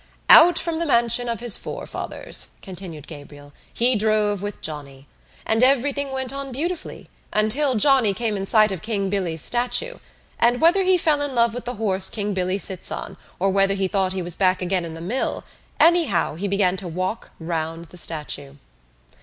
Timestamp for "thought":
13.87-14.13